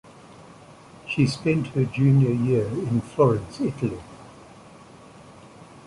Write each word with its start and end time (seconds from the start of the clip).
She 1.07 1.27
spent 1.27 1.67
her 1.75 1.85
junior 1.85 2.31
year 2.31 2.65
in 2.67 3.01
Florence, 3.01 3.59
Italy. 3.61 3.99